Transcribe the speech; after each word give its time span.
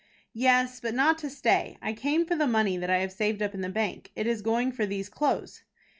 "Yes, 0.33 0.79
but 0.79 0.95
not 0.95 1.19
to 1.19 1.29
stay. 1.29 1.77
I 1.79 1.93
came 1.93 2.25
for 2.25 2.35
the 2.35 2.47
money 2.47 2.75
that 2.75 2.89
I 2.89 3.01
have 3.01 3.11
saved 3.13 3.43
up 3.43 3.53
in 3.53 3.61
the 3.61 3.69
bank. 3.69 4.09
It 4.15 4.25
is 4.25 4.41
going 4.41 4.71
for 4.71 4.87
these 4.87 5.09
clothes." 5.09 5.61